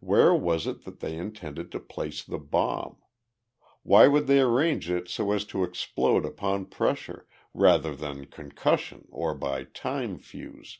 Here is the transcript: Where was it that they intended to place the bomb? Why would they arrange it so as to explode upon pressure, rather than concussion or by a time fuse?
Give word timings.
Where 0.00 0.34
was 0.34 0.66
it 0.66 0.84
that 0.86 1.00
they 1.00 1.18
intended 1.18 1.70
to 1.72 1.78
place 1.78 2.24
the 2.24 2.38
bomb? 2.38 2.96
Why 3.82 4.08
would 4.08 4.26
they 4.26 4.40
arrange 4.40 4.88
it 4.90 5.10
so 5.10 5.30
as 5.32 5.44
to 5.44 5.62
explode 5.62 6.24
upon 6.24 6.64
pressure, 6.64 7.26
rather 7.52 7.94
than 7.94 8.24
concussion 8.28 9.06
or 9.10 9.34
by 9.34 9.58
a 9.58 9.64
time 9.66 10.16
fuse? 10.20 10.78